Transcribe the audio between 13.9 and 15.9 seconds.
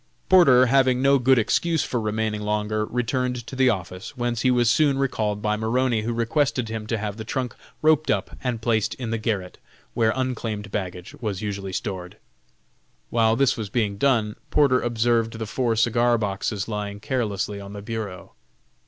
done, Porter observed the four